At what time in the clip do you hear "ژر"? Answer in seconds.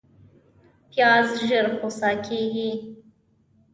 1.47-1.65